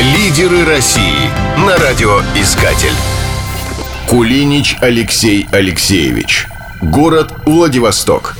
[0.00, 2.88] Лидеры России на радиоискатель.
[4.08, 6.48] Кулинич Алексей Алексеевич.
[6.82, 8.36] Город Владивосток.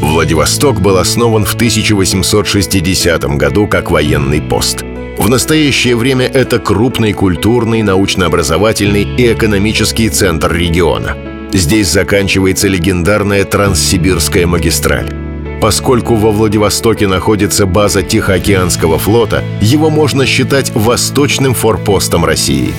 [0.00, 4.82] Владивосток был основан в 1860 году как военный пост.
[5.16, 11.16] В настоящее время это крупный культурный, научно-образовательный и экономический центр региона.
[11.52, 15.21] Здесь заканчивается легендарная Транссибирская магистраль.
[15.62, 22.74] Поскольку во Владивостоке находится база Тихоокеанского флота, его можно считать восточным форпостом России.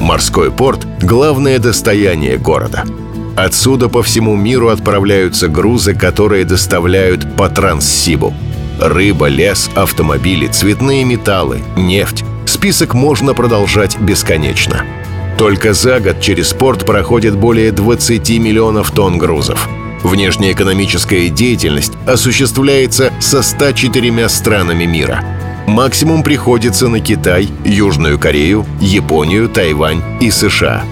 [0.00, 2.82] Морской порт– главное достояние города.
[3.36, 8.34] Отсюда по всему миру отправляются грузы, которые доставляют по Транссибу.
[8.80, 12.24] Рыба, лес, автомобили, цветные металлы, нефть.
[12.44, 14.84] Список можно продолжать бесконечно.
[15.38, 19.68] Только за год через порт проходит более 20 миллионов тонн грузов–
[20.04, 25.24] Внешнеэкономическая деятельность осуществляется со 104 странами мира.
[25.66, 30.84] Максимум приходится на Китай, Южную Корею, Японию, Тайвань и США.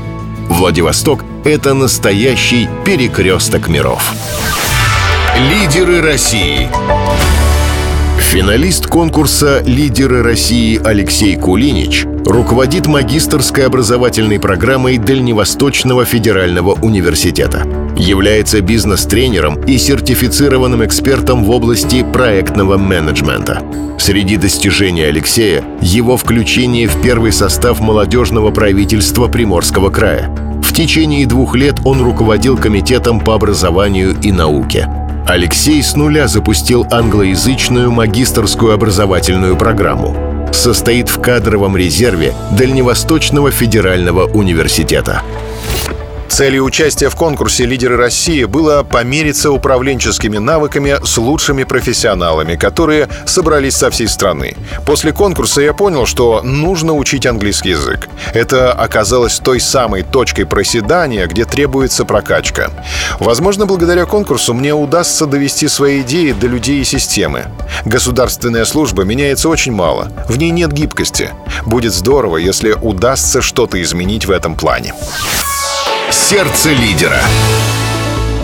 [0.48, 4.14] Владивосток— это настоящий перекресток миров.
[5.50, 6.68] Лидеры России.
[8.18, 17.66] Финалист конкурса «Лидеры России» Алексей Кулинич руководит магистрской образовательной программой Дальневосточного федерального университета.
[17.96, 23.62] Является бизнес-тренером и сертифицированным экспертом в области проектного менеджмента.
[23.98, 30.28] Среди достижений Алексея– его включение в первый состав молодежного правительства Приморского края.
[30.62, 34.88] В течение двух лет он руководил комитетом по образованию и науке–
[35.26, 40.16] Алексей с нуля запустил англоязычную магистрскую образовательную программу.
[40.52, 45.22] Состоит в кадровом резерве Дальневосточного федерального университета.
[46.32, 53.76] Целью участия в конкурсе «Лидеры России» было помериться управленческими навыками с лучшими профессионалами, которые собрались
[53.76, 54.56] со всей страны.
[54.86, 58.08] После конкурса я понял, что нужно учить английский язык.
[58.32, 62.70] Это оказалось той самой точкой проседания, где требуется прокачка.
[63.20, 67.44] Возможно, благодаря конкурсу мне удастся довести свои идеи до людей и системы.
[67.84, 70.10] Государственная служба меняется очень мало.
[70.30, 71.28] В ней нет гибкости.
[71.66, 74.94] Будет здорово, если удастся что-то изменить в этом плане.
[76.12, 77.16] Сердце лидера.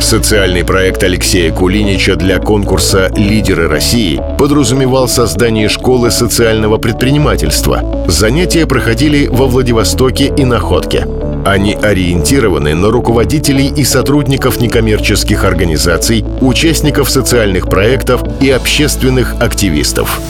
[0.01, 8.07] Социальный проект Алексея Кулинича для конкурса «Лидеры России» подразумевал создание школы социального предпринимательства.
[8.09, 11.07] Занятия проходили во Владивостоке и Находке.
[11.45, 20.23] Они ориентированы на руководителей и сотрудников некоммерческих организаций, участников социальных проектов и общественных активистов.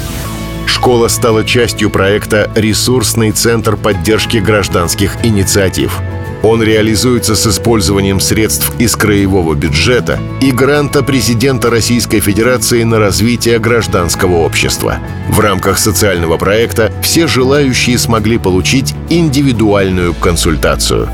[0.67, 6.03] Школа стала частью проекта «Ресурсный центр поддержки гражданских инициатив».
[6.43, 13.59] Он реализуется с использованием средств из краевого бюджета и гранта президента Российской Федерации на развитие
[13.59, 14.99] гражданского общества.
[15.29, 21.09] В рамках социального проекта все желающие смогли получить индивидуальную консультацию.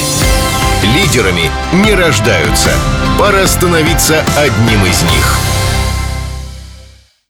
[0.95, 1.51] Лидерами
[1.85, 2.71] не рождаются.
[3.19, 5.50] Пора становиться одним из них.